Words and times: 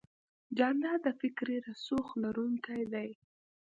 جانداد 0.57 0.99
د 1.03 1.07
فکري 1.21 1.57
رسوخ 1.67 2.07
لرونکی 2.23 2.83
دی. 2.93 3.09